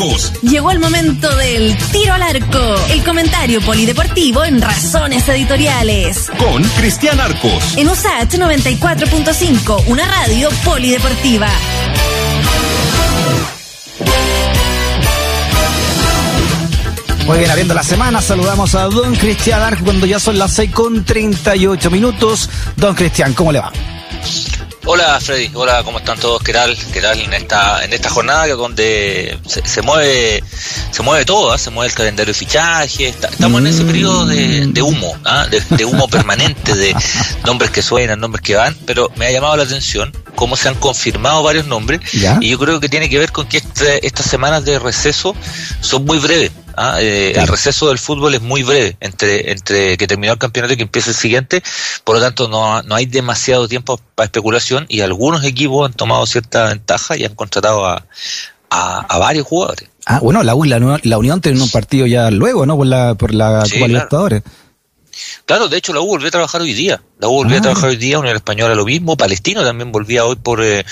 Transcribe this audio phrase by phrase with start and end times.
[0.00, 0.32] Arcos.
[0.42, 6.30] Llegó el momento del tiro al arco, el comentario polideportivo en Razones Editoriales.
[6.38, 7.76] Con Cristian Arcos.
[7.76, 11.48] En USAT 94.5, una radio polideportiva.
[17.26, 20.70] Muy bien, abriendo la semana, saludamos a don Cristian Arcos cuando ya son las 6
[20.72, 22.48] con 38 minutos.
[22.76, 23.70] Don Cristian, ¿cómo le va?
[24.92, 26.42] Hola Freddy, hola, ¿cómo están todos?
[26.42, 26.76] ¿Qué tal?
[26.92, 30.42] ¿Qué tal en esta, en esta jornada donde se, mueve
[30.90, 31.52] se mueve todo?
[31.52, 31.58] ¿ah?
[31.58, 35.46] Se mueve el calendario de fichaje, estamos en ese periodo de, humo, ¿ah?
[35.46, 36.92] de, humo permanente, de
[37.46, 40.74] nombres que suenan, nombres que van, pero me ha llamado la atención cómo se han
[40.74, 42.00] confirmado varios nombres
[42.40, 45.36] y yo creo que tiene que ver con que este, estas semanas de receso
[45.80, 46.50] son muy breves.
[46.80, 47.00] ¿Ah?
[47.00, 50.76] Eh, el receso del fútbol es muy breve entre, entre que terminó el campeonato y
[50.76, 51.62] que empieza el siguiente,
[52.04, 56.24] por lo tanto no, no hay demasiado tiempo para especulación y algunos equipos han tomado
[56.26, 58.06] cierta ventaja y han contratado a,
[58.70, 59.88] a, varios jugadores.
[60.06, 60.54] Ah, bueno, la,
[61.02, 62.76] la, Unión tiene un partido ya luego, ¿no?
[62.76, 64.42] Por la, por la Copa Libertadores.
[65.44, 67.02] Claro, de hecho la U volvió a trabajar hoy día.
[67.18, 67.62] La U volvió a ah.
[67.62, 70.84] trabajar hoy día, Unión Española lo mismo, Palestino también volvía hoy por eh,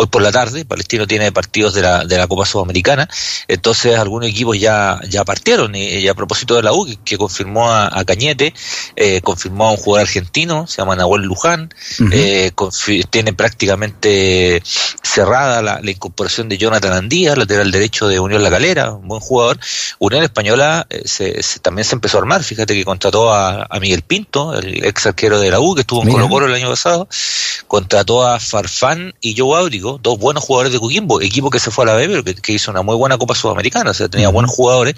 [0.00, 3.08] hoy por la tarde, Palestino tiene partidos de la, de la Copa Sudamericana,
[3.48, 8.04] entonces algunos equipos ya, ya partieron, y, a propósito de la U, que, confirmó a,
[8.04, 8.54] Cañete,
[8.94, 11.74] eh, confirmó a un jugador argentino, se llama Nahuel Luján,
[12.12, 12.52] eh,
[13.10, 14.62] tiene prácticamente
[15.02, 19.58] cerrada la, incorporación de Jonathan Andía, lateral derecho de Unión La Calera, un buen jugador.
[19.98, 24.54] Unión Española se, también se empezó a armar, fíjate que contrató a, a Miguel Pinto,
[24.54, 27.08] el ex arquero de la U, que estuvo en Colo Colo el año pasado,
[27.66, 29.58] contrató a Farfán y Joe
[29.96, 32.70] Dos buenos jugadores de Coquimbo, equipo que se fue a la B, pero que, hizo
[32.70, 34.94] una muy buena Copa Sudamericana, o sea, tenía buenos jugadores,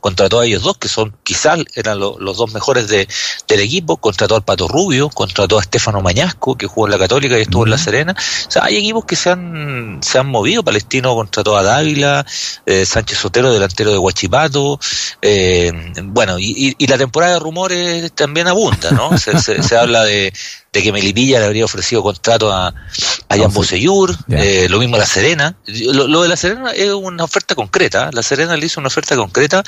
[0.00, 3.06] contrató a ellos dos, que son quizás eran los dos mejores de,
[3.46, 7.38] del equipo, contrató al Pato Rubio, contrató a Estefano Mañasco, que jugó en la Católica
[7.38, 10.64] y estuvo en la Serena, o sea, hay equipos que se han, se han movido,
[10.64, 12.26] Palestino contrató a Dávila,
[12.66, 14.80] eh, Sánchez Sotero, delantero de Huachipato,
[15.20, 15.70] eh,
[16.04, 19.16] bueno, y, la temporada de rumores también abunda, ¿no?
[19.16, 20.32] se habla de
[20.72, 25.00] de, que Melipilla le habría ofrecido contrato a, a Jan Boseyur, eh, lo mismo a
[25.00, 25.54] La Serena.
[25.66, 28.08] Lo, de La Serena es una oferta concreta.
[28.08, 28.10] ¿eh?
[28.12, 29.62] La Serena le hizo una oferta concreta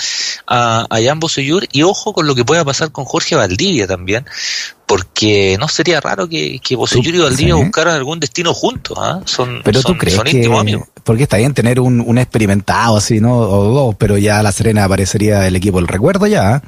[0.47, 4.25] a, a Jan Boseyur y ojo con lo que pueda pasar con Jorge Valdivia también,
[4.87, 8.97] porque no sería raro que, que Boseyur y Valdivia buscaran algún destino juntos.
[8.99, 9.21] ¿ah?
[9.27, 10.89] Son, pero tú crees íntimos amigos.
[11.05, 13.37] Porque está bien tener un, un experimentado así, ¿no?
[13.37, 16.57] O dos, pero ya La Serena aparecería el equipo del recuerdo ya.
[16.57, 16.61] ¿eh?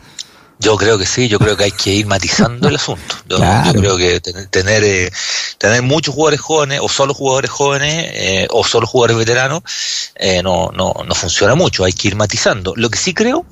[0.59, 3.17] Yo creo que sí, yo creo que hay que ir matizando el asunto.
[3.29, 3.39] Yo,
[3.73, 5.13] creo que tener eh,
[5.59, 9.63] tener, muchos jugadores jóvenes o solo jugadores jóvenes eh, o solo jugadores veteranos
[10.15, 12.73] eh, no, no, no funciona mucho, hay que ir matizando.
[12.77, 13.45] Lo que sí creo,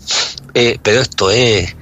[0.55, 1.77] pero esto es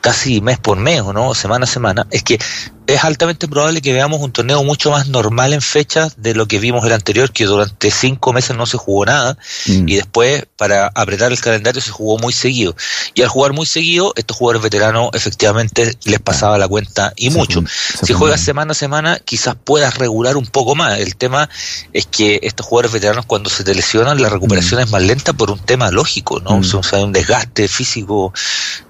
[0.00, 2.38] casi mes por mes o no, semana a semana, es que
[2.86, 6.58] es altamente probable que veamos un torneo mucho más normal en fechas de lo que
[6.58, 9.88] vimos el anterior, que durante cinco meses no se jugó nada mm.
[9.88, 12.74] y después para apretar el calendario se jugó muy seguido.
[13.14, 17.62] Y al jugar muy seguido, estos jugadores veteranos efectivamente les pasaba la cuenta y mucho.
[18.02, 20.98] si juegas semana a semana, quizás puedas regular un poco más.
[20.98, 21.48] El tema
[21.92, 24.84] es que estos jugadores veteranos cuando se te lesionan, la recuperación mm.
[24.84, 26.58] es más lenta por un tema lógico, ¿no?
[26.58, 26.74] Mm.
[26.74, 28.32] O sea, un desgaste físico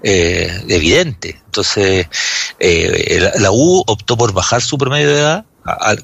[0.03, 1.41] eh, evidente.
[1.51, 2.07] Entonces,
[2.59, 5.45] eh, la U optó por bajar su promedio de edad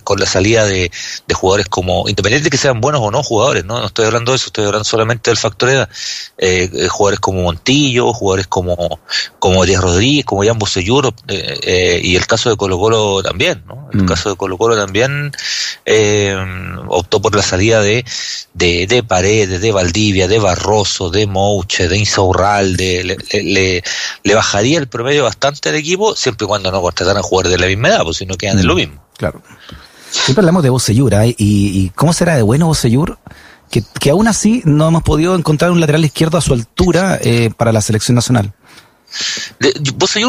[0.04, 0.92] con la salida de,
[1.34, 3.80] jugadores como, independiente de que sean buenos o no jugadores, ¿no?
[3.80, 5.90] No estoy hablando de eso, estoy hablando solamente del factor edad.
[6.38, 9.00] Eh, eh, jugadores como Montillo, jugadores como,
[9.40, 13.64] como Díaz Rodríguez, como Jan Boselluro, eh, eh, y el caso de Colo Colo también,
[13.68, 13.90] ¿no?
[13.92, 14.06] El mm.
[14.06, 15.32] caso de Colo Colo también
[16.88, 18.06] optó por la salida de,
[18.54, 23.84] de, de Paredes, de Valdivia, de Barroso, de Mouche, de Insaurralde, le, le,
[24.24, 27.60] le, bajaría el promedio bastante al equipo, siempre y cuando no contrataran a jugadores de
[27.60, 28.78] la misma edad, pues si no quedan en lo mm.
[28.78, 29.07] mismo.
[29.18, 29.42] Claro.
[30.10, 31.36] Siempre hablamos de Bocellur, ¿eh?
[31.38, 33.18] ¿Y, cómo será de bueno Bocellur?
[33.70, 37.52] Que, que aún así no hemos podido encontrar un lateral izquierdo a su altura eh,
[37.56, 38.54] para la selección nacional.
[39.60, 39.74] De,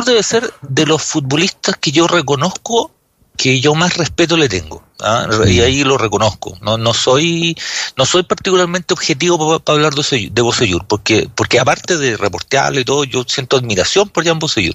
[0.07, 2.93] debe ser de los futbolistas que yo reconozco
[3.39, 4.85] que yo más respeto le tengo.
[5.01, 5.29] ¿ah?
[5.47, 6.59] Y ahí lo reconozco.
[6.61, 7.57] No, no soy,
[7.97, 13.05] no soy particularmente objetivo para hablar de, de porque, porque aparte de reportearlo y todo,
[13.05, 14.75] yo siento admiración por Jan Bosellur,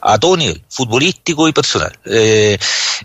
[0.00, 1.96] a todo nivel, futbolístico y personal.
[2.06, 2.58] Eh,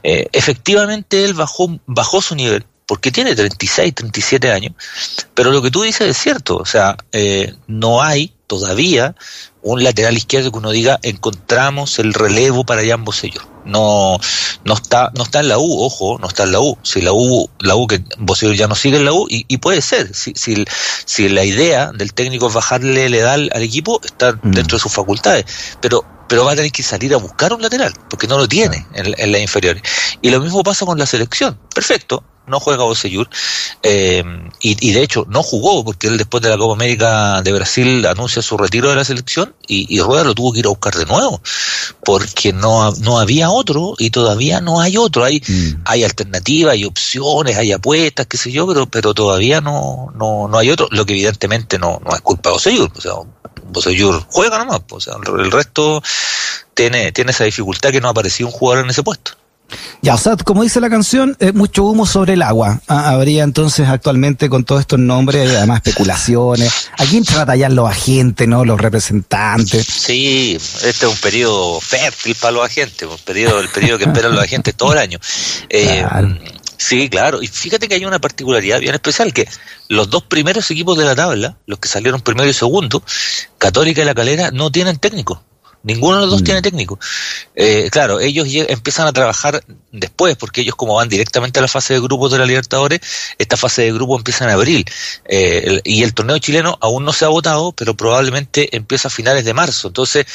[0.04, 4.74] eh, efectivamente él bajó, bajó su nivel, porque tiene 36, 37 años,
[5.34, 9.16] pero lo que tú dices es cierto, o sea, eh, no hay todavía
[9.62, 14.20] un lateral izquierdo que uno diga encontramos el relevo para Jan Bosellur no,
[14.66, 16.78] no está, no está en la U, ojo, no está en la U.
[16.84, 19.82] Si la U, la U que Bosellur ya no sigue en la U, y, puede
[19.82, 20.66] ser, si, si,
[21.06, 24.52] si, la idea del técnico es bajarle le da al, equipo, está mm.
[24.52, 25.46] dentro de sus facultades.
[25.82, 28.88] Pero pero va a tener que salir a buscar un lateral, porque no lo tiene
[28.96, 29.84] en, en las inferiores.
[30.22, 31.60] Y lo mismo pasa con la selección.
[31.76, 33.30] Perfecto, no juega Bocellur,
[33.82, 34.24] eh,
[34.60, 38.42] y, de hecho no jugó porque él después de la Copa América de Brasil anuncia
[38.42, 41.42] su retiro de la selección y, Rueda lo tuvo que ir a buscar de nuevo
[42.04, 45.24] porque no, no había otro y todavía no hay otro.
[45.24, 45.84] Hay, mm.
[45.86, 50.58] hay alternativas, hay opciones, hay apuestas, qué sé yo, pero, pero todavía no, no, no
[50.58, 52.92] hay otro, lo que evidentemente no, no es culpa de Bocellur.
[52.96, 53.14] O sea,
[54.30, 56.04] juega nomás, pues, o sea, el resto
[56.74, 59.34] tiene, tiene esa dificultad que no ha aparecido un jugador en ese puesto.
[60.02, 62.82] Ya, o sea, como dice la canción, eh, mucho humo sobre el agua.
[62.88, 66.90] Ah, habría entonces actualmente con todos estos nombres, además especulaciones.
[66.98, 67.24] ¿A quién
[67.70, 68.66] los agentes, no?
[68.66, 69.86] Los representantes.
[69.86, 74.34] Sí, este es un periodo fértil para los agentes, un periodo, el periodo que esperan
[74.34, 75.20] los agentes todo el año.
[75.76, 76.06] Eh,
[76.78, 77.42] sí, claro.
[77.42, 79.48] Y fíjate que hay una particularidad bien especial, que
[79.88, 83.04] los dos primeros equipos de la tabla, los que salieron primero y segundo,
[83.58, 85.44] Católica y La Calera, no tienen técnico.
[85.84, 86.46] Ninguno de los dos mm.
[86.46, 86.98] tiene técnico.
[87.56, 91.94] Eh, claro, ellos empiezan a trabajar después, porque ellos como van directamente a la fase
[91.94, 93.02] de grupos de la Libertadores,
[93.38, 94.86] esta fase de grupo empieza en abril.
[95.26, 99.44] Eh, y el torneo chileno aún no se ha votado, pero probablemente empieza a finales
[99.44, 99.90] de marzo.
[99.90, 100.26] Entonces,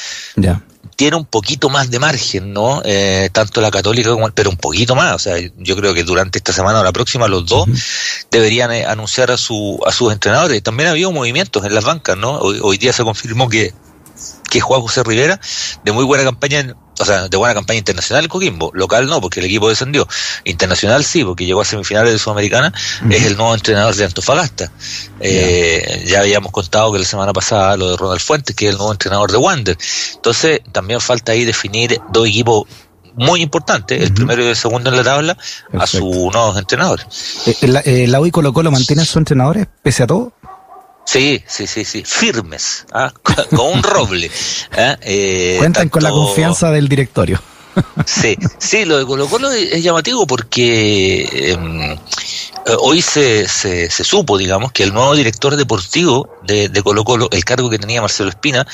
[0.97, 2.83] tiene un poquito más de margen, ¿no?
[2.85, 5.15] Eh, tanto la católica como pero un poquito más.
[5.15, 7.67] O sea, yo creo que durante esta semana o la próxima los dos
[8.31, 10.62] deberían anunciar a, su, a sus entrenadores.
[10.62, 12.33] También ha habido movimientos en las bancas, ¿no?
[12.33, 13.73] hoy día se confirmó que
[14.59, 15.41] que Juan José Rivera,
[15.85, 19.39] de muy buena campaña, o sea, de buena campaña internacional en Coquimbo, local no, porque
[19.39, 20.07] el equipo descendió,
[20.45, 22.73] internacional sí, porque llegó a semifinales de Sudamericana,
[23.09, 24.73] es el nuevo entrenador de Antofagasta.
[25.21, 28.79] Eh, ya habíamos contado que la semana pasada lo de Ronald Fuentes, que es el
[28.79, 29.79] nuevo entrenador de Wander.
[30.15, 32.67] Entonces, también falta ahí definir dos equipos
[33.15, 35.37] muy importantes, el primero y el segundo en la tabla,
[35.77, 37.07] a sus nuevos entrenadores.
[37.47, 40.33] Eh, eh, ¿La UI Colo Colo mantiene a sus entrenadores pese a todo?
[41.11, 43.11] Sí, sí, sí, sí, firmes, ¿ah?
[43.57, 44.31] con un roble.
[44.73, 44.99] ¿ah?
[45.01, 47.41] Eh, Cuentan con la confianza del directorio.
[48.05, 51.99] Sí, sí, lo de Colo Colo es llamativo porque em, eh,
[52.76, 57.44] hoy se, se, supo, digamos, que el nuevo director deportivo de, de, Colo Colo, el
[57.44, 58.67] cargo que tenía Marcelo Espina,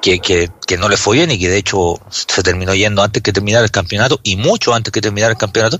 [0.00, 3.22] que, que, que, no le fue bien y que de hecho se terminó yendo antes
[3.22, 5.78] que terminar el campeonato y mucho antes que terminar el campeonato,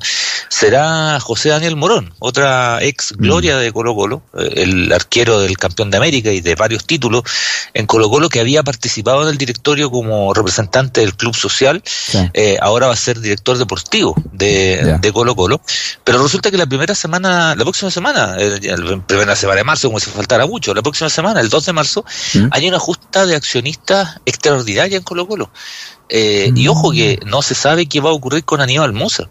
[0.49, 3.61] será José Daniel Morón, otra ex gloria mm.
[3.61, 7.23] de Colo Colo, eh, el arquero del campeón de América y de varios títulos
[7.75, 11.83] en Colo Colo que había participado en el directorio como representante del club social,
[12.35, 15.61] eh, ahora va a ser director deportivo de, de Colo Colo,
[16.05, 20.01] pero resulta que la primera semana la próxima semana, la primera semana de marzo, como
[20.01, 22.05] si faltara mucho, la próxima semana, el 2 de marzo,
[22.35, 22.49] ¿Mm?
[22.51, 25.53] hay una justa de accionistas extraordinaria en Colo Colo.
[26.09, 29.31] Eh, y ojo que no se sabe qué va a ocurrir con Aníbal Mosa.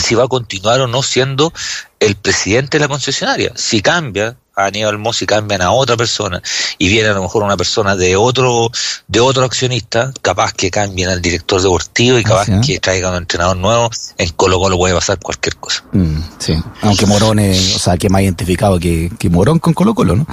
[0.00, 1.52] Si va a continuar o no siendo
[1.98, 3.52] el presidente de la concesionaria.
[3.56, 6.42] Si cambia, a Aníbal Mosi cambian a otra persona
[6.78, 8.70] y viene a lo mejor una persona de otro
[9.08, 13.56] de otro accionista, capaz que cambien al director deportivo y capaz que traigan un entrenador
[13.56, 15.84] nuevo, en Colo Colo puede pasar cualquier cosa.
[15.92, 19.94] Mm, sí, aunque Morón es, o sea, que más identificado que, que Morón con Colo
[19.94, 20.26] Colo, ¿no?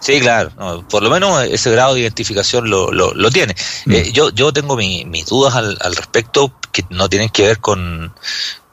[0.00, 0.52] Sí, claro,
[0.88, 3.54] por lo menos ese grado de identificación lo, lo, lo tiene.
[3.86, 3.92] Mm.
[3.92, 8.12] Eh, yo, yo tengo mis dudas al, al respecto que no tienen que ver con,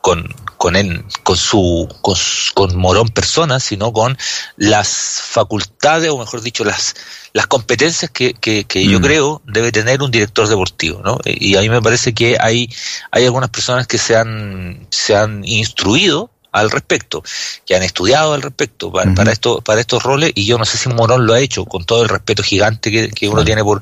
[0.02, 4.18] con, con él, con su, con, Morón persona, sino con
[4.58, 6.96] las facultades, o mejor dicho, las,
[7.34, 9.04] las competencias que, que, que yo mm.
[9.04, 11.20] creo debe tener un director deportivo, ¿no?
[11.26, 12.70] Y a mí me parece que hay,
[13.12, 17.22] hay algunas personas que se han, se han instruido al respecto,
[17.66, 20.88] que han estudiado al respecto para, esto, para estos roles, y yo no sé si
[20.88, 23.82] Morón lo ha hecho, con todo el respeto gigante que, uno tiene por,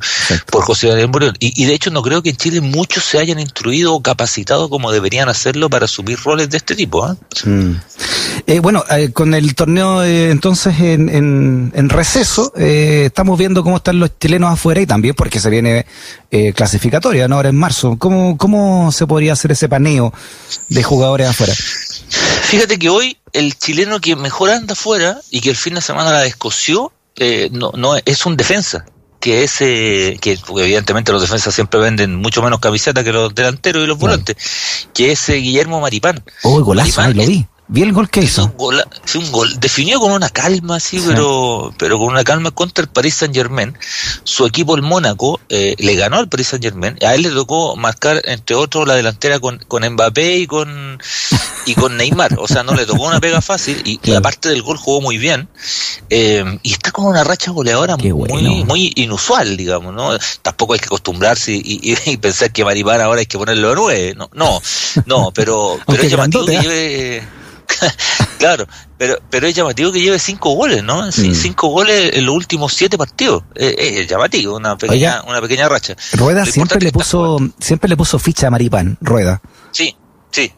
[0.50, 1.36] por José Daniel Morón.
[1.40, 4.92] Y, de hecho no creo que en Chile muchos se hayan instruido o capacitado como
[4.92, 7.06] deberían hacerlo para asumir roles de este tipo.
[7.06, 7.16] ¿ah?
[7.46, 7.74] Mm.
[8.48, 14.00] Eh, bueno, eh, con el torneo eh, entonces en, en, receso, estamos viendo cómo están
[14.00, 15.86] los chilenos afuera y también porque se viene
[16.56, 17.36] clasificatoria, ¿no?
[17.36, 17.98] Ahora en marzo.
[18.00, 20.12] ¿Cómo, ¿Cómo se podría hacer ese paneo
[20.70, 21.54] de jugadores afuera?
[22.14, 26.12] Fíjate que hoy el chileno que mejor anda afuera y que el fin de semana
[26.12, 28.86] la descoció, eh, no, no es un defensa
[29.20, 33.88] que ese, que evidentemente los defensas siempre venden mucho menos camisetas que los delanteros y
[33.88, 34.36] los volantes,
[34.94, 36.22] que es Guillermo Maripán.
[36.44, 37.48] Oh, golazo, lo vi.
[37.70, 38.44] Vi el gol que hizo.
[38.44, 38.84] Un gol,
[39.16, 43.16] un gol definido con una calma, sí, pero, pero con una calma contra el Paris
[43.16, 43.78] Saint Germain.
[44.26, 46.98] Su equipo, el Mónaco, eh, le ganó al Paris Saint Germain.
[47.02, 51.00] A él le tocó marcar, entre otros, la delantera con, con Mbappé y con,
[51.66, 52.38] y con Neymar.
[52.40, 55.18] O sea, no le tocó una pega fácil y la parte del gol jugó muy
[55.18, 55.48] bien.
[56.10, 60.18] Eh, y está con una racha goleadora muy, muy inusual, digamos, ¿no?
[60.42, 64.14] Tampoco hay que acostumbrarse y, y, pensar que Maripán ahora hay que ponerlo a nueve.
[64.16, 64.62] No, no,
[65.06, 67.24] no pero, pero es llamativo que lleve
[68.38, 68.68] claro,
[68.98, 71.08] pero, pero es llamativo que lleve cinco goles, ¿no?
[71.08, 71.12] Mm.
[71.12, 73.44] Cinco goles en los últimos siete partidos.
[73.56, 75.96] Es, llamativo, una pequeña, una pequeña racha.
[76.14, 79.42] Rueda siempre le puso, siempre le puso ficha a Maripán, Rueda.
[79.72, 79.96] Sí,
[80.32, 80.52] sí,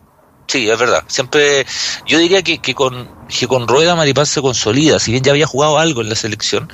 [0.48, 1.04] sí, es verdad.
[1.08, 1.66] Siempre,
[2.06, 5.48] yo diría que, que con que con Rueda Maripán se consolida, si bien ya había
[5.48, 6.70] jugado algo en la selección,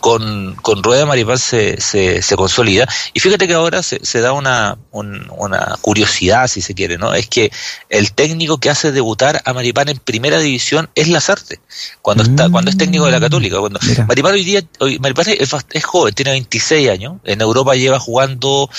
[0.00, 2.88] con, con Rueda Maripán se, se, se consolida.
[3.12, 7.12] Y fíjate que ahora se, se da una, una curiosidad, si se quiere, ¿no?
[7.14, 7.50] Es que
[7.88, 11.60] el técnico que hace debutar a Maripán en primera división es Lazarte,
[12.02, 13.58] cuando está, cuando es técnico de la Católica.
[13.58, 17.98] Cuando Maripán hoy día, hoy, Maripán es, es, joven, tiene 26 años, en Europa lleva
[17.98, 18.70] jugando,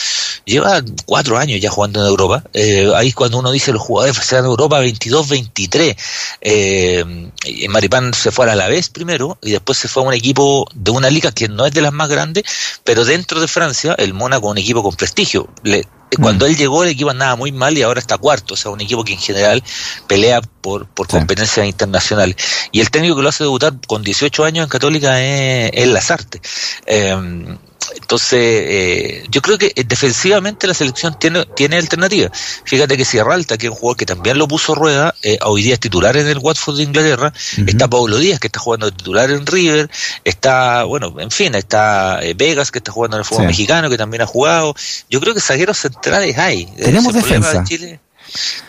[0.45, 2.43] lleva cuatro años ya jugando en Europa.
[2.53, 5.95] Eh, ahí cuando uno dice los jugadores se en Europa 22, 23.
[6.41, 10.13] Eh, eh, Maripán se fue a la vez primero y después se fue a un
[10.13, 12.43] equipo de una liga que no es de las más grandes,
[12.83, 15.49] pero dentro de Francia, el Mónaco un equipo con prestigio.
[15.63, 15.85] Le,
[16.21, 16.49] cuando mm.
[16.49, 19.03] él llegó el equipo andaba muy mal y ahora está cuarto, o sea, un equipo
[19.03, 19.63] que en general
[20.07, 22.35] pelea por, por competencias internacionales.
[22.71, 26.41] Y el técnico que lo hace debutar con 18 años en Católica es, es Lazarte.
[26.85, 27.57] Eh,
[27.95, 32.29] entonces, eh, yo creo que eh, defensivamente la selección tiene, tiene alternativa.
[32.65, 35.63] Fíjate que Sierra Alta, que es un jugador que también lo puso rueda, eh, hoy
[35.63, 37.33] día es titular en el Watford de Inglaterra,
[37.65, 39.89] está Pablo Díaz, que está jugando de titular en River,
[40.23, 44.21] está, bueno, en fin, está Vegas, que está jugando en el fútbol mexicano, que también
[44.21, 44.75] ha jugado.
[45.09, 46.65] Yo creo que zagueros centrales hay.
[46.65, 47.63] Tenemos defensa.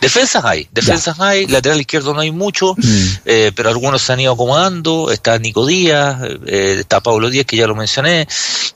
[0.01, 3.05] Defensas hay, defensas hay, lateral izquierdo no hay mucho, mm.
[3.25, 7.55] eh, pero algunos se han ido acomodando, está Nico Díaz, eh, está Pablo Díaz que
[7.55, 8.27] ya lo mencioné,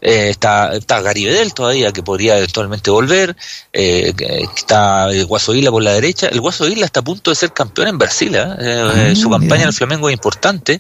[0.02, 3.36] eh, está, está Garibedel todavía que podría eventualmente volver,
[3.74, 7.52] está el Guaso Isla por la derecha, el Guaso Isla está a punto de ser
[7.52, 10.80] campeón en Brasil, ah, su campaña en el Flamengo es importante,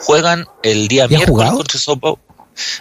[0.00, 2.20] juegan el día miércoles contra Sao Paulo.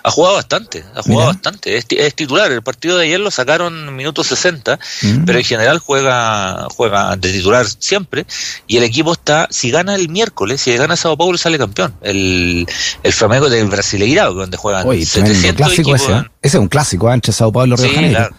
[0.04, 1.78] Ha jugado bastante, ha jugado bastante.
[1.78, 2.52] Es, titular.
[2.52, 5.26] El partido de ayer lo sacaron minutos 60, mm.
[5.26, 8.26] pero en general juega, juega de titular siempre.
[8.68, 11.96] Y el equipo está, si gana el miércoles, si gana Sao Paulo, sale campeón.
[12.02, 12.68] El,
[13.04, 16.02] el Flamengo del Brasileirao, donde juegan Oye, 700 equipos.
[16.02, 16.24] Ese, ¿eh?
[16.42, 17.14] ese, es un clásico ¿eh?
[17.14, 18.36] entre Sao Paulo y Río sí, Claro.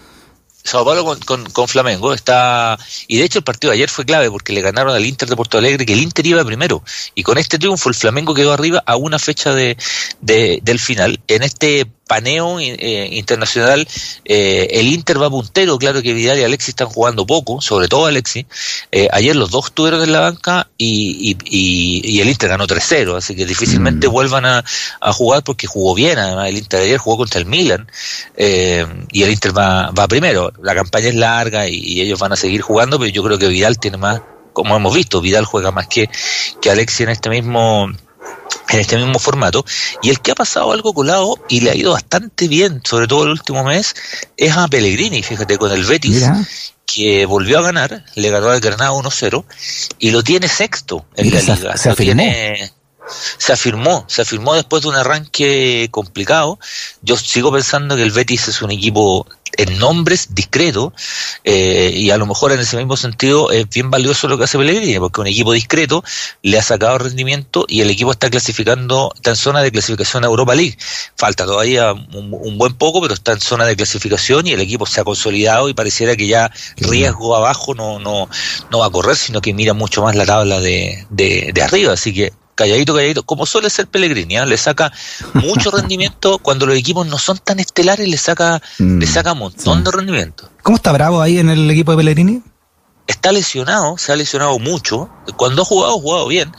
[0.67, 4.31] Sao Paulo con, con, Flamengo está y de hecho el partido de ayer fue clave
[4.31, 6.83] porque le ganaron al Inter de Porto Alegre que el Inter iba primero
[7.15, 9.77] y con este triunfo el Flamengo quedó arriba a una fecha de,
[10.21, 11.21] de del final.
[11.29, 13.87] En este paneo eh, internacional,
[14.25, 18.07] eh, el Inter va puntero, claro que Vidal y Alexis están jugando poco, sobre todo
[18.07, 18.47] Alexis.
[18.93, 23.35] Eh, ayer los dos estuvieron en la banca y, y, el Inter ganó 3-0, así
[23.35, 24.13] que difícilmente mm.
[24.13, 24.65] vuelvan a,
[25.13, 27.87] jugar porque jugó bien, además el Inter ayer jugó contra el Milan
[28.37, 30.53] y el Inter va, va primero.
[30.63, 33.79] La campaña es larga y, ellos van a seguir jugando, pero yo creo que Vidal
[33.79, 34.21] tiene más,
[34.53, 36.09] como hemos visto, Vidal juega más que,
[36.61, 37.91] que Alexis en este mismo
[38.69, 39.65] en este mismo formato.
[40.03, 43.25] Y el que ha pasado algo colado y le ha ido bastante bien, sobre todo
[43.25, 43.95] el último mes,
[44.37, 46.25] es a Pellegrini, fíjate, con el Betis,
[46.85, 49.45] que volvió a ganar, le ganó al Granada 1-0
[49.99, 51.77] y lo tiene sexto en la liga.
[51.77, 52.73] Se, tiene,
[53.39, 56.59] se afirmó, se afirmó después de un arranque complicado.
[57.03, 59.27] Yo sigo pensando que el Betis es un equipo
[59.57, 60.93] en nombres discreto
[61.45, 64.59] eh, y a lo mejor en ese mismo sentido es bien valioso lo que hace
[64.59, 66.05] Pellegrini porque un equipo discreto
[66.43, 70.27] le ha sacado rendimiento y el equipo está clasificando está en zona de clasificación a
[70.27, 70.77] Europa League.
[71.17, 75.01] Falta todavía un, buen poco pero está en zona de clasificación y el equipo se
[75.01, 78.29] ha consolidado y pareciera que ya riesgo abajo no no
[78.71, 81.93] no va a correr sino que mira mucho más la tabla de, de, de arriba.
[81.93, 84.47] Así que calladito, calladito, como suele ser Pellegrini, ¿eh?
[84.47, 84.93] le saca
[85.35, 89.39] mucho rendimiento cuando los equipos no son tan estelares, le saca, mm, le saca un
[89.39, 90.51] montón de rendimiento.
[90.65, 92.43] ¿Cómo está Bravo ahí en el equipo de Pellegrini?
[93.07, 95.09] Está lesionado, se ha lesionado mucho.
[95.37, 96.51] Cuando ha jugado, ha jugado bien,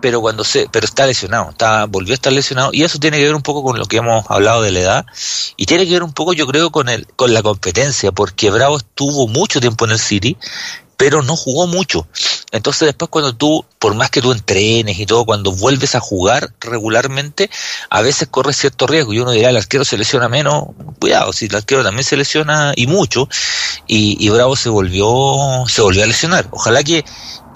[0.00, 3.24] pero cuando se, pero está lesionado, está, volvió a estar lesionado, y eso tiene que
[3.24, 5.06] ver un poco con lo que hemos hablado de la edad,
[5.56, 8.78] y tiene que ver un poco, yo creo, con el, con la competencia, porque Bravo
[8.78, 10.36] estuvo mucho tiempo en el City,
[10.96, 12.06] pero no jugó mucho.
[12.52, 16.52] Entonces después cuando tú, por más que tú entrenes y todo, cuando vuelves a jugar
[16.60, 17.50] regularmente,
[17.90, 20.64] a veces corres cierto riesgo y uno dirá, el arquero se lesiona menos,
[20.98, 23.28] cuidado, si el arquero también se lesiona y mucho,
[23.86, 26.48] y, y Bravo se volvió, se volvió a lesionar.
[26.50, 27.04] Ojalá que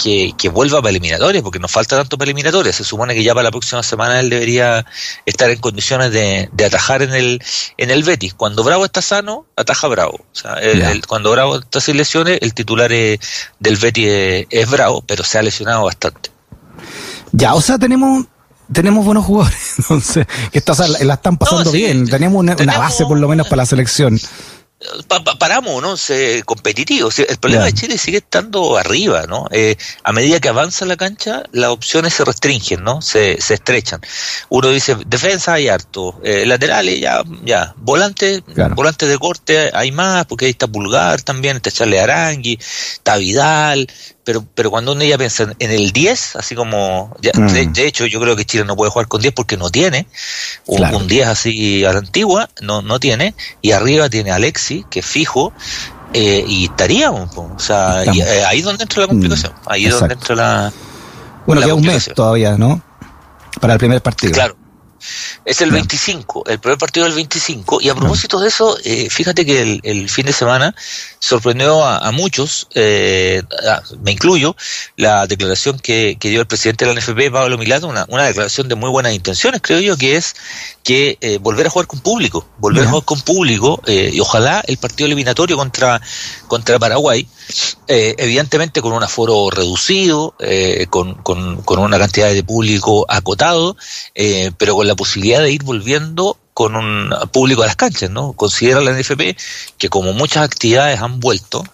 [0.00, 2.76] que, vuelva para eliminatorias, porque nos falta tanto para eliminatorias.
[2.76, 4.85] Se supone que ya para la próxima semana él debería
[5.26, 7.42] estar en condiciones de, atajar en el,
[7.76, 8.35] en el Betis.
[8.35, 10.25] Cuando Bravo está sano, ataja Bravo.
[10.32, 10.56] O sea,
[11.06, 12.92] cuando Bravo está sin lesiones, el titular
[13.59, 16.31] del Betis es, Bravo, pero se ha lesionado bastante.
[17.33, 18.27] Ya, o sea, tenemos
[18.73, 20.63] tenemos buenos jugadores, entonces, que
[21.05, 22.09] la están pasando bien.
[22.09, 24.19] Tenemos una, base por lo menos para la selección
[25.39, 25.97] paramos, ¿no?
[25.97, 27.19] Se, competitivos.
[27.19, 29.47] El problema de Chile sigue estando arriba, ¿no?
[29.51, 33.03] Eh, a medida que avanza la cancha, las opciones se restringen, ¿no?
[33.03, 34.01] Se, se estrechan.
[34.49, 38.43] Uno dice, defensa hay harto, eh, laterales ya, ya, volantes,
[38.75, 43.87] volantes de corte hay más, porque ahí está Pulgar también, está Charles Arangui, está Vidal,
[44.31, 47.73] pero, pero cuando uno ya piensa en el 10, así como, mm.
[47.73, 50.07] de, hecho yo creo que Chile no puede jugar con 10 porque no tiene,
[50.67, 55.07] un, 10 así a la antigua, no, no tiene, y arriba tiene Alexi, que es
[55.07, 55.53] fijo,
[56.13, 57.37] eh, y estaríamos.
[57.37, 59.53] O sea, eh, ahí es donde entra la complicación.
[59.53, 60.73] Mm, ahí es donde entra la.
[61.45, 62.81] Bueno, queda un mes todavía, ¿no?
[63.61, 64.33] Para el primer partido.
[64.33, 64.57] Claro.
[65.45, 67.80] Es el 25, el primer partido del 25.
[67.80, 70.75] Y a propósito de eso, eh, fíjate que el, fin de semana
[71.19, 73.42] sorprendió a, muchos, eh,
[74.02, 74.54] me incluyo,
[74.97, 78.75] la declaración que, dio el presidente de la NFP, Pablo Milano, una, una declaración de
[78.75, 80.35] muy buenas intenciones, creo yo, que es
[80.83, 84.76] que eh, volver a jugar con público, volver a jugar con público, y ojalá el
[84.76, 86.00] partido eliminatorio contra,
[86.47, 87.26] contra Paraguay,
[87.87, 90.35] evidentemente con un aforo reducido,
[90.90, 93.76] con, con, con, una cantidad de público acotado,
[94.59, 98.32] pero con la posibilidad de ir volviendo con un público a las canchas, ¿no?
[98.32, 99.37] Considera la NFP
[99.78, 101.64] que como muchas actividades han vuelto,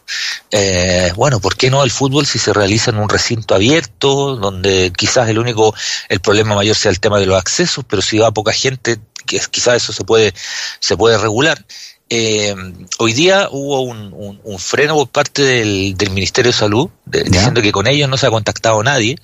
[0.51, 4.93] eh, bueno, ¿por qué no el fútbol si se realiza en un recinto abierto, donde
[4.95, 5.75] quizás el único,
[6.09, 9.77] el problema mayor sea el tema de los accesos, pero si va poca gente, quizás
[9.83, 10.35] eso se puede,
[10.79, 11.65] se puede regular.
[12.09, 12.55] Eh,
[12.99, 18.09] hoy día hubo un, freno por parte del, Ministerio de Salud, diciendo que con ellos
[18.09, 19.17] no se ha contactado nadie,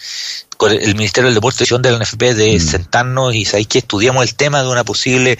[0.62, 2.61] con el Ministerio del Deporte de la NFP de mm.
[2.61, 5.37] sentarnos y sabéis que estudiamos el tema de una posible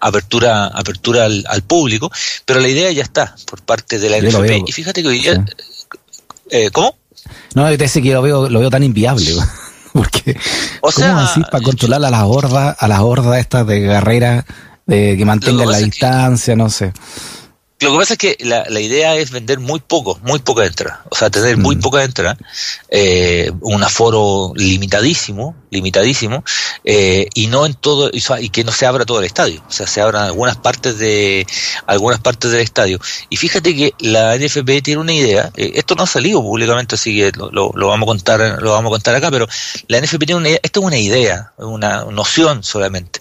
[0.00, 2.12] apertura apertura al, público,
[2.44, 4.68] pero la idea ya está por parte de la NFP.
[4.68, 5.42] y fíjate que hoy día...
[6.50, 6.94] Eh, ¿Cómo?
[7.54, 9.34] No, es que lo veo, lo veo tan inviable.
[9.94, 10.36] Porque,
[10.82, 14.44] o sea, ¿cómo así para controlar a las hordas, a las hordas estas de guerreras
[14.84, 16.92] de que mantengan la distancia, no sé.
[17.78, 21.04] Lo que pasa es que la, la idea es vender muy poco, muy poca entrada.
[21.10, 21.80] O sea, tener muy mm.
[21.80, 22.38] poca entrada,
[22.88, 26.42] eh, un aforo limitadísimo, limitadísimo,
[26.84, 29.62] eh, y no en todo, y que no se abra todo el estadio.
[29.68, 31.46] O sea, se abran algunas partes de,
[31.86, 32.98] algunas partes del estadio.
[33.28, 37.14] Y fíjate que la NFP tiene una idea, eh, esto no ha salido públicamente, así
[37.14, 39.46] que lo, lo, vamos a contar, lo vamos a contar acá, pero
[39.88, 43.20] la NFP tiene una idea, esto es una idea, una noción solamente.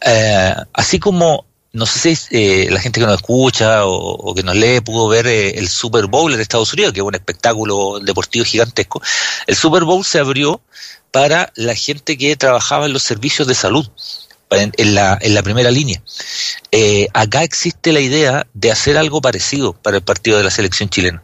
[0.00, 4.54] Eh, así como no sé si eh, la gente que nos escucha o, que nos
[4.56, 8.44] lee pudo ver eh, el Super Bowl de Estados Unidos, que es un espectáculo deportivo
[8.44, 9.00] gigantesco.
[9.46, 10.60] El Super Bowl se abrió
[11.10, 13.86] para la gente que trabajaba en los servicios de salud
[14.54, 16.02] en, la, en la primera línea.
[16.74, 20.88] Eh, acá existe la idea de hacer algo parecido para el partido de la selección
[20.88, 21.22] chilena.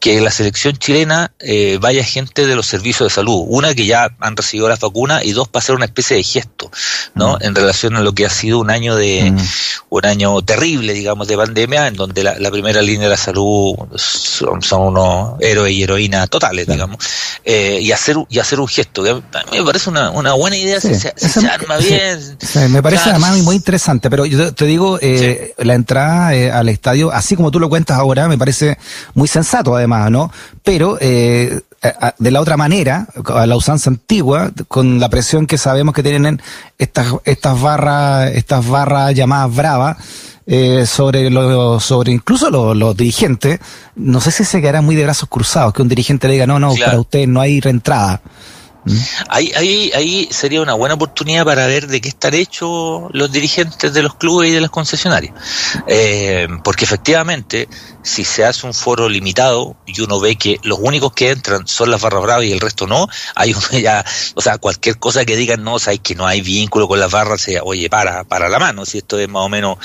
[0.00, 3.44] Que la selección chilena eh, vaya gente de los servicios de salud.
[3.48, 6.70] Una, que ya han recibido la vacuna y dos, para hacer una especie de gesto,
[7.14, 7.34] ¿no?
[7.34, 7.44] Mm.
[7.44, 9.38] En relación a lo que ha sido un año de, mm.
[9.90, 14.60] un año terrible, digamos, de pandemia, en donde la, primera línea de la salud son,
[14.82, 16.98] unos héroes y heroínas totales, digamos.
[17.44, 19.02] Eh, y hacer, y hacer un gesto.
[19.02, 19.14] A
[19.50, 21.12] mí me parece una, una buena idea si, se,
[21.48, 22.36] arma bien
[22.68, 27.12] me parece además muy interesante, pero yo te digo, eh, la entrada eh, al estadio,
[27.12, 28.78] así como tú lo cuentas ahora, me parece
[29.14, 30.30] muy sensato además, ¿no?
[30.62, 31.60] Pero eh,
[32.18, 36.40] de la otra manera, a la usanza antigua, con la presión que sabemos que tienen
[36.78, 39.96] estas, estas barras, estas barras llamadas bravas,
[40.44, 43.60] eh, sobre lo, sobre incluso los, dirigentes,
[43.94, 46.58] no sé si se quedará muy de brazos cruzados, que un dirigente le diga, no,
[46.58, 48.20] no, para usted no hay reentrada.
[49.28, 53.92] Ahí, ahí, ahí sería una buena oportunidad para ver de qué están hechos los dirigentes
[53.92, 55.34] de los clubes y de las concesionarias.
[55.86, 57.68] Eh, porque efectivamente,
[58.02, 61.90] si se hace un foro limitado y uno ve que los únicos que entran son
[61.90, 65.62] las barras bravas y el resto no, hay ya, o sea, cualquier cosa que digan
[65.62, 68.58] no, o sea, que no hay vínculo con las barras, sea, oye, para, para la
[68.58, 69.78] mano, si esto es más o menos,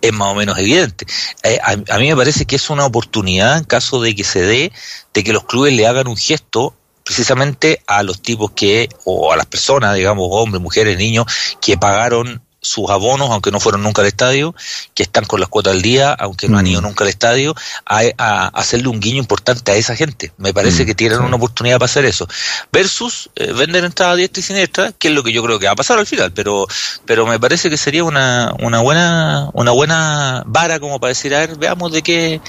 [0.00, 1.06] es más o menos evidente.
[1.42, 4.42] Eh, a, a mí me parece que es una oportunidad en caso de que se
[4.42, 4.72] dé,
[5.12, 9.36] de que los clubes le hagan un gesto precisamente a los tipos que, o a
[9.36, 11.26] las personas, digamos, hombres, mujeres, niños,
[11.60, 14.54] que pagaron sus abonos, aunque no fueron nunca al estadio,
[14.94, 16.84] que están con las cuotas al día, aunque no han ido mm.
[16.84, 17.54] nunca al estadio,
[17.86, 20.32] a, hacerle un guiño importante a esa gente.
[20.38, 22.26] Me parece mm, que tienen una oportunidad para hacer eso.
[22.72, 25.72] Versus eh, vender entrada diestra y siniestra, que es lo que yo creo que va
[25.72, 26.66] a pasar al final, pero,
[27.04, 31.40] pero me parece que sería una, una buena, una buena vara como para decir, a
[31.40, 32.40] ver, veamos de qué,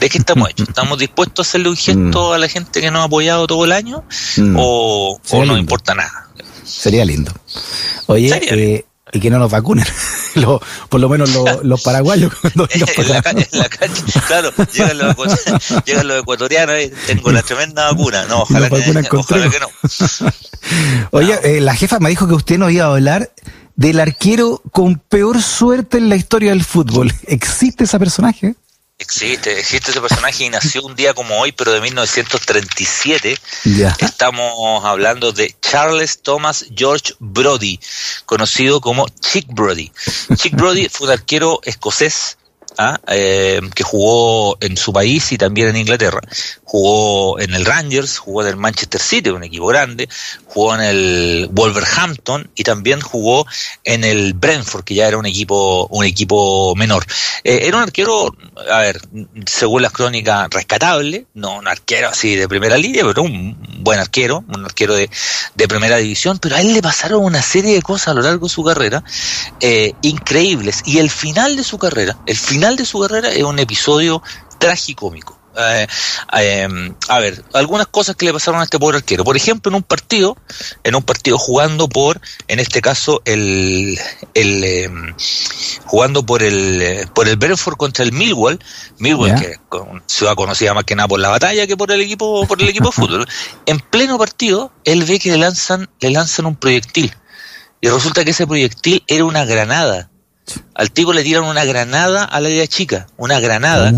[0.00, 0.68] de qué estamos hechos.
[0.68, 2.32] ¿Estamos dispuestos a hacerle un gesto mm.
[2.32, 4.04] a la gente que nos ha apoyado todo el año?
[4.56, 6.26] ¿O, no importa nada?
[6.64, 7.32] Sería lindo.
[8.06, 9.84] Oye, eh, y que no nos vacunen.
[10.88, 11.30] por lo menos
[11.62, 12.32] los, paraguayos.
[12.40, 13.68] Cuando en, la
[14.26, 18.24] claro, llegan los, llegan los ecuatorianos y tengo la tremenda vacuna.
[18.26, 19.68] No, ojalá, que, ojalá que, no.
[21.10, 23.32] Oye, eh, la jefa me dijo que usted nos iba a hablar
[23.76, 27.12] del arquero con peor suerte en la historia del fútbol.
[27.26, 28.54] ¿Existe ese personaje?
[29.00, 33.34] Existe, existe ese personaje y nació un día como hoy, pero de 1937.
[33.98, 37.80] Estamos hablando de Charles Thomas George Brody,
[38.26, 39.90] conocido como Chick Brody.
[40.36, 42.36] Chick Brody fue un arquero escocés
[42.76, 43.00] ¿ah?
[43.08, 46.20] eh, que jugó en su país y también en Inglaterra.
[46.70, 50.08] Jugó en el Rangers, jugó en el Manchester City, un equipo grande,
[50.46, 53.44] jugó en el Wolverhampton y también jugó
[53.82, 57.04] en el Brentford, que ya era un equipo, un equipo menor.
[57.42, 58.32] Eh, era un arquero,
[58.70, 59.00] a ver,
[59.46, 64.44] según las crónicas, rescatable, no un arquero así de primera línea, pero un buen arquero,
[64.46, 65.10] un arquero de,
[65.56, 68.46] de primera división, pero a él le pasaron una serie de cosas a lo largo
[68.46, 69.02] de su carrera
[69.58, 70.82] eh, increíbles.
[70.84, 74.22] Y el final de su carrera, el final de su carrera es un episodio
[74.60, 75.39] tragicómico.
[75.56, 75.86] Eh,
[76.38, 76.68] eh,
[77.08, 79.24] a ver, algunas cosas que le pasaron a este pobre arquero.
[79.24, 80.36] Por ejemplo, en un partido,
[80.84, 83.98] en un partido jugando por, en este caso, el,
[84.34, 84.90] el eh,
[85.86, 88.58] jugando por el por el Brentford contra el Millwall,
[88.98, 92.46] Millwall que con- ciudad conocida más que nada por la batalla que por el equipo
[92.46, 93.28] por el equipo de fútbol.
[93.66, 97.14] En pleno partido, él ve que le lanzan le lanzan un proyectil
[97.80, 100.09] y resulta que ese proyectil era una granada.
[100.74, 103.92] Al tipo le tiran una granada a la idea chica, una granada.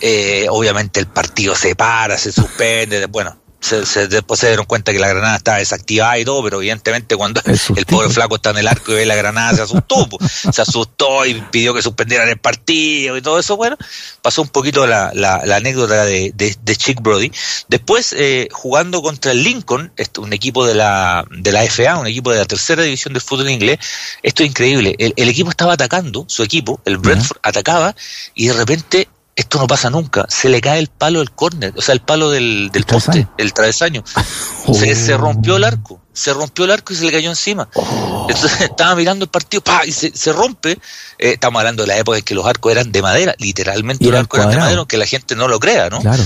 [0.00, 4.92] Eh, obviamente el partido se para, se suspende, bueno, se, se- después se dieron cuenta
[4.92, 7.40] que la granada estaba desactivada y todo, pero evidentemente cuando
[7.76, 10.08] El pobre flaco está en el arco y ve la granada se asustó,
[10.52, 13.76] se asustó y pidió que suspendieran el partido y todo eso, bueno,
[14.22, 17.32] pasó un poquito la, la- la anécdota de, de, de Chick Brody.
[17.68, 22.30] Después, eh, jugando contra el Lincoln, un equipo de la, de la FA, un equipo
[22.32, 23.78] de la tercera división del fútbol inglés,
[24.22, 27.94] esto es increíble, el, el equipo estaba atacando, su equipo, el Brentford, atacaba
[28.34, 30.24] y de repente esto no pasa nunca.
[30.28, 33.10] Se le cae el palo del córner, o sea, el palo del, del El poste,
[33.12, 33.34] travesaño.
[33.38, 34.04] el travesaño.
[34.74, 37.68] Se, se rompió el arco, se rompió el arco y se le cayó encima.
[38.28, 39.84] Entonces estaba mirando el partido, ¡pa!
[39.86, 40.72] y se, se rompe.
[41.18, 44.18] Eh, estamos hablando de la época en que los arcos eran de madera, literalmente los
[44.18, 46.00] arcos eran de madera, aunque la gente no lo crea, ¿no?
[46.00, 46.22] Claro.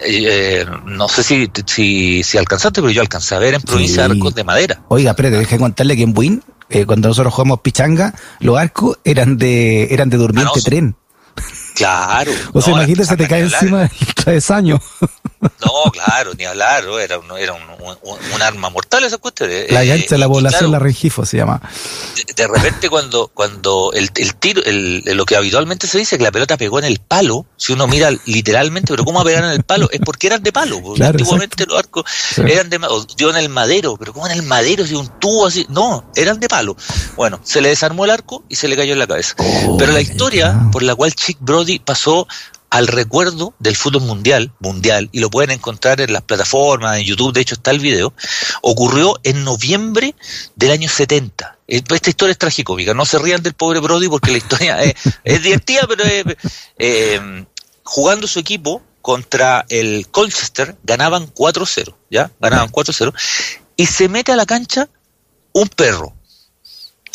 [0.00, 4.06] Eh, eh, no sé si, si, si alcanzaste, pero yo alcancé a ver en provincia
[4.06, 4.10] Sí.
[4.12, 4.80] arcos de madera.
[4.88, 8.98] Oiga, espérate, deje de contarle que en Buin, eh, cuando nosotros jugamos pichanga, los arcos
[9.04, 10.64] eran de eran de durmiente Manoso.
[10.68, 10.96] tren.
[11.74, 12.32] Claro.
[12.52, 14.80] O sea, no, imagínate, se te cae encima el travesaño.
[15.40, 19.48] No, claro, ni hablar, era, un, era un, un- un arma mortal esa cuestión.
[19.50, 21.60] eh, La eh, gancha de la población, claro, la Rengifo se llama.
[22.14, 26.24] de, de repente cuando cuando el, el tiro, el, lo que habitualmente se dice que
[26.24, 29.62] la pelota pegó en el palo, si uno mira literalmente, pero ¿cómo pegar en el
[29.62, 29.88] palo?
[29.90, 32.42] Es porque eran de palo, porque Claro, antiguamente los arcos Sí.
[32.46, 35.46] eran de o dio en el madero, pero ¿cómo en el madero si un tubo
[35.46, 35.64] así?
[35.70, 36.76] No, eran de palo.
[37.16, 39.34] Bueno, se le desarmó el arco y se le cayó en la cabeza.
[39.78, 42.26] pero la historia por la cual Chick Brody pasó
[42.70, 47.32] al recuerdo del fútbol mundial, mundial, y lo pueden encontrar en las plataformas, en YouTube,
[47.32, 48.14] de hecho está el video,
[48.62, 50.14] ocurrió en noviembre
[50.54, 51.58] del año 70.
[51.66, 54.94] Eh, Esta historia es tragicómica, no se rían del pobre Brody porque la historia es,
[55.24, 56.24] es divertida, pero es,
[56.78, 57.44] eh,
[57.82, 62.30] jugando su equipo contra el Colchester ganaban 4-0, ¿ya?
[62.38, 63.12] Ganaban 4-0,
[63.76, 64.88] y se mete a la cancha
[65.52, 66.14] un perro,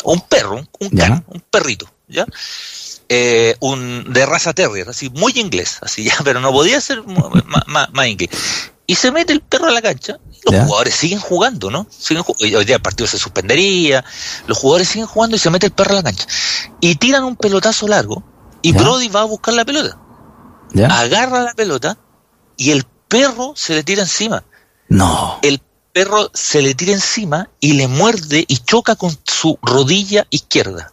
[0.04, 2.26] un perro, un, un can, un perrito, ¿ya?
[3.08, 8.08] Eh, un de raza terrier, así muy inglés, así ya, pero no podía ser más,
[8.08, 8.30] inglés.
[8.88, 10.64] Y se mete el perro a la cancha, y los Ya.
[10.64, 11.86] jugadores siguen jugando, ¿no?
[11.90, 14.04] Siguen hoy día el partido se suspendería,
[14.46, 16.26] los jugadores siguen jugando y se mete el perro a la cancha.
[16.80, 18.24] Y tiran un pelotazo largo,
[18.62, 18.80] y Ya.
[18.80, 19.98] Brody va a buscar la pelota,
[20.72, 20.86] ¿Ya?
[20.88, 21.98] agarra la pelota,
[22.56, 24.42] y el perro se le tira encima
[24.88, 25.38] No.
[25.42, 25.60] el
[25.92, 30.92] perro se le tira encima y le muerde y choca con su rodilla izquierda.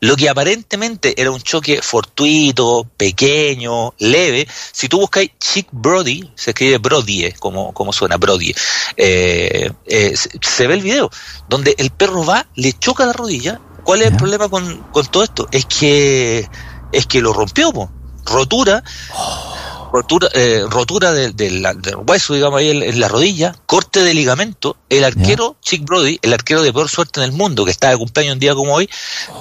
[0.00, 4.46] Lo que aparentemente era un choque fortuito, pequeño, leve.
[4.72, 8.54] Si tú buscáis Chick Brody, se escribe Brody, eh, como, como suena Brody,
[8.96, 11.10] eh, eh, se, se ve el video,
[11.48, 13.60] donde el perro va, le choca la rodilla.
[13.82, 15.48] ¿Cuál es el problema con, con todo esto?
[15.50, 16.48] Es que,
[16.92, 17.90] es que lo rompió, po.
[18.24, 18.84] rotura,
[19.92, 24.02] rotura, eh, rotura de- de la- del hueso, digamos, ahí en, en la rodilla, corte
[24.02, 24.76] de ligamento.
[24.88, 27.96] El arquero Chick Brody, el arquero de peor suerte en el mundo, que está de
[27.96, 28.88] cumpleaños un día como hoy,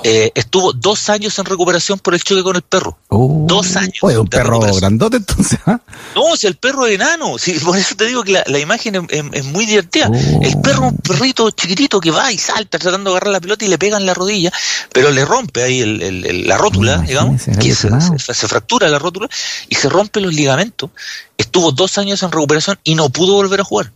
[0.04, 2.98] eh, estuvo dos años en recuperación por el choque con el perro.
[3.10, 5.80] Uh, Dos años Oye, un perro grandote entonces, ¿ah?
[6.16, 8.96] No, si el perro es enano, si, por eso te digo que la, la imagen
[8.96, 10.10] es, es- es muy divertida.
[10.12, 10.40] Oh.
[10.42, 13.68] El perro, un perrito chiquitito que va y salta tratando de agarrar la pelota y
[13.70, 14.52] le pega en la rodilla,
[14.92, 18.88] pero le rompe ahí el- el- el- la rótula, Imagínese, digamos, que se- se fractura
[18.90, 19.30] la rótula
[19.70, 20.92] y se rompe los ligamentos.
[21.38, 23.92] Estuvo dos años en recuperación y no pudo volver a jugar.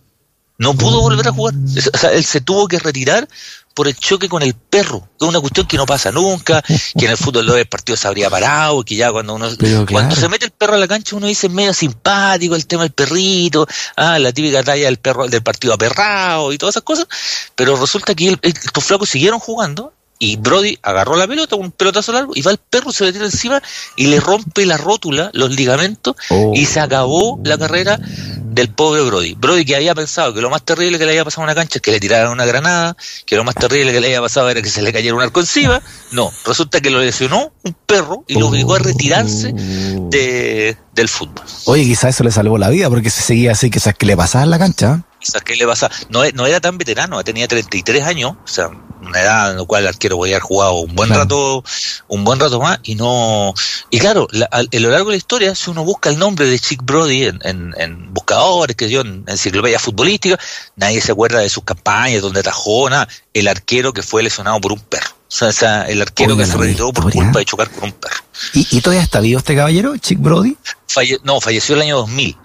[0.57, 1.53] No pudo volver a jugar.
[1.75, 3.27] Es- O sea, él se tuvo que retirar
[3.73, 7.05] por el choque con el perro, que es una cuestión que no pasa nunca, que
[7.05, 10.21] en el fútbol el partido se habría parado, que ya cuando uno Pero cuando claro.
[10.21, 13.65] se mete el perro a la cancha uno dice medio simpático el tema del perrito,
[13.95, 17.07] ah, la típica talla del perro del partido aperrado y todas esas cosas,
[17.55, 21.71] pero resulta que el- el- estos flacos siguieron jugando y Brody agarró la pelota, un
[21.71, 23.59] pelotazo largo, y va el perro, se le tira encima
[23.95, 26.51] y le rompe la rótula, los ligamentos, Oh.
[26.53, 29.33] y se acabó la carrera del pobre Brody.
[29.33, 31.79] Brody que había pensado que lo más terrible que le había pasado a una cancha
[31.79, 34.61] es que le tiraran una granada, que lo más terrible que le había pasado era
[34.61, 35.81] que se le cayera un arco encima.
[36.11, 41.43] No, resulta que lo lesionó un perro y lo obligó a retirarse de, del fútbol.
[41.65, 44.43] Oye, quizás eso le salvó la vida porque se seguía así, quizás que le pasaba
[44.43, 45.03] en la cancha.
[45.21, 48.69] Quizás que le pasa, no, e- no era tan veterano, tenía 33 años, o sea,
[49.01, 51.23] una edad en la cual el arquero podía haber jugado un buen Claro.
[51.23, 51.63] rato,
[52.07, 53.53] un buen rato más, y no,
[53.89, 56.57] y claro, la- a lo largo de la historia, si uno busca el nombre de
[56.59, 60.39] Chick Brody en, en, en buscadores, que yo en enciclopedia futbolística,
[60.75, 64.71] nadie se acuerda de sus campañas, donde atajó, nada, el arquero que fue lesionado por
[64.71, 65.09] un perro.
[65.11, 67.91] O sea, o sea, el arquero que se retiró por culpa de chocar con un
[67.93, 68.17] perro.
[68.53, 70.57] ¿Y, y todavía está vivo este caballero, Chick Brody?
[70.89, 72.37] Falle- no, falleció el año 2000.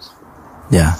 [0.69, 0.97] Ya.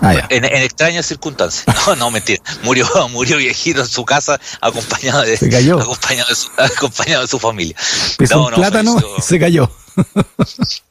[0.00, 0.26] Ah, ya.
[0.30, 1.64] En, en extrañas circunstancias.
[1.86, 2.42] No, no, mentira.
[2.62, 5.78] Murió, murió viejito en su casa acompañado de, Se cayó.
[5.80, 7.76] acompañado de su, acompañado de su familia.
[8.16, 9.70] Pisó No, un no, plátano se cayó.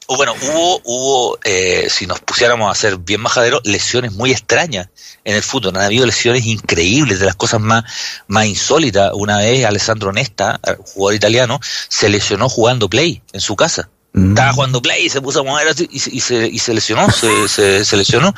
[0.06, 4.88] O Bueno, hubo, hubo eh, si nos pusiéramos a ser bien majaderos, lesiones muy extrañas
[5.24, 5.76] en el fútbol.
[5.76, 7.84] Han habido lesiones increíbles, de las cosas más,
[8.28, 9.10] más insólitas.
[9.14, 13.88] Una vez Alessandro Nesta, eh, jugador italiano, se lesionó jugando play en su casa.
[14.16, 14.28] Mm.
[14.30, 16.72] Estaba jugando play y se puso a mover así y, se- y se, y se
[16.72, 18.32] lesionó, se, se, se lesionó.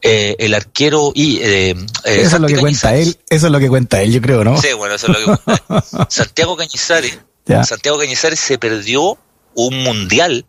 [0.00, 1.36] Eh, el arquero y...
[1.42, 4.22] Eh, eh, Eso es lo que cuenta él, eso es lo que cuenta él, yo
[4.22, 4.60] creo, ¿no?
[4.60, 6.06] Sí, bueno, eso es lo que cuenta.
[6.08, 7.62] Santiago Cañizares, Ya.
[7.62, 9.18] Santiago Cañizares se perdió
[9.54, 10.46] un mundial,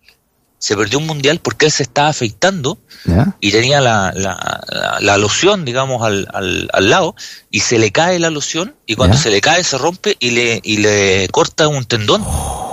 [0.59, 3.35] se perdió un mundial porque él se estaba afeitando ¿Ya?
[3.39, 7.15] y tenía la, la, la, la loción, digamos, al, al, al lado,
[7.49, 9.23] y se le cae la loción, y cuando Ya.
[9.23, 12.23] se le cae se rompe y le, y le corta un tendón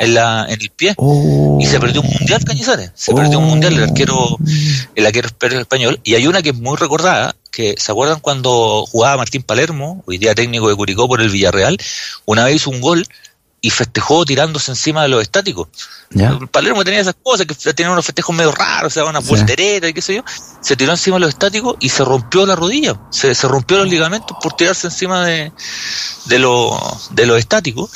[0.00, 0.94] en, la, en el pie.
[0.96, 1.58] Oh.
[1.60, 3.48] Y se perdió un mundial Cañizares, se perdió un Oh.
[3.48, 4.36] mundial el arquero,
[4.94, 5.28] el arquero
[5.60, 10.02] español, y hay una que es muy recordada, que se acuerdan cuando jugaba Martín Palermo,
[10.06, 11.78] hoy día técnico de Curicó por el Villarreal,
[12.26, 13.06] una vez hizo un gol
[13.66, 15.66] y festejó tirándose encima de los estáticos.
[16.10, 16.38] ¿Ya?
[16.52, 19.30] Palermo tenía esas cosas, que tenía unos festejos medio raros, o sea, unas Sí.
[19.30, 20.22] volteretas y qué sé yo.
[20.60, 22.94] Se tiró encima de los estáticos y se rompió la rodilla.
[23.10, 25.50] Se, se rompió los ligamentos por tirarse encima de,
[26.26, 26.78] de, lo-
[27.10, 27.90] de los estáticos.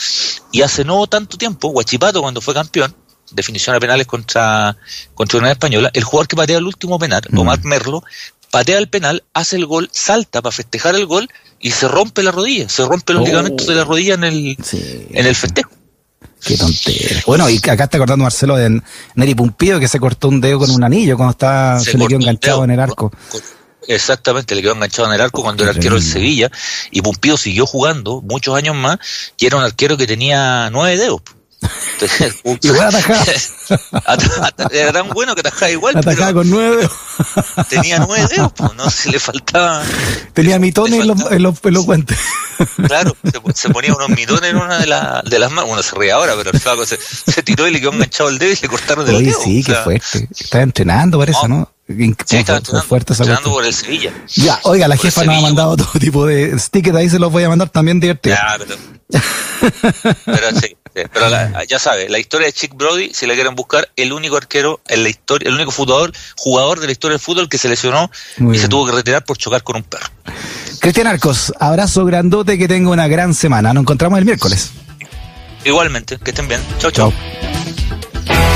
[0.50, 2.92] Y hace no tanto tiempo, Guachipato, cuando fue campeón,
[3.30, 4.76] definición a penales contra,
[5.14, 7.38] contra una española, el jugador que patea el último penal, Mm.
[7.38, 8.02] Omar Merlo,
[8.50, 11.28] patea el penal, hace el gol, salta para festejar el gol
[11.61, 13.27] y se rompe la rodilla, se rompe los Oh.
[13.27, 15.07] ligamentos de la rodilla en el, Sí.
[15.11, 15.70] en el festejo.
[16.42, 17.20] Qué tontera.
[17.27, 18.81] Bueno, y acá está acordando Marcelo de
[19.14, 22.18] Neri Pumpido que se cortó un dedo con un anillo cuando estaba, se, le quedó
[22.18, 23.11] enganchado dedo en el arco.
[23.11, 23.42] con-
[23.88, 26.03] exactamente, le quedó enganchado en el arco cuando era arquero del.
[26.05, 26.51] Sevilla
[26.90, 28.99] y Pumpido siguió jugando muchos años más
[29.37, 31.20] y era un arquero que tenía nueve dedos.
[32.62, 33.25] Igual atajaba.
[34.07, 36.88] Ata- ata- era tan bueno que atajaba igual, Atacaba pero con nueve
[37.68, 39.83] tenía nueve dedos, pues, no se le faltaba,
[40.33, 42.18] Tenía mitones en los, en, los, en los guantes.
[42.87, 45.94] claro, se, se ponía unos mitones en una de, la- de las manos, uno se
[45.96, 48.59] ríe ahora, pero el flaco se, se tiró y le quedó enganchado el dedo y
[48.62, 49.40] le cortaron el Oye, dedo.
[49.42, 50.29] sí, o qué sea, fuerte.
[50.38, 51.49] Estaba entrenando, parece, No.
[51.49, 51.73] ¿no?
[52.26, 54.12] Sí, estaba fuerte esa por el Sevilla.
[54.35, 57.33] Ya, oiga, la por jefa nos ha mandado todo tipo de stickers, ahí se los
[57.33, 58.37] voy a mandar también divertido.
[58.37, 58.76] Ya, pero,
[60.24, 63.55] pero sí, sí, pero la- ya sabe, la historia de Chick Brody, si la quieren
[63.55, 67.20] buscar, el único arquero en la historia, el único jugador, jugador de la historia del
[67.24, 70.07] fútbol que se lesionó Muy y se tuvo que retirar por chocar con un perro.
[70.81, 73.72] Cristian Arcos, abrazo grandote, que tenga una gran semana.
[73.74, 74.70] Nos encontramos el miércoles.
[75.64, 76.61] Igualmente, que estén bien.
[76.79, 77.12] Chau, chau.
[77.12, 77.49] Chao.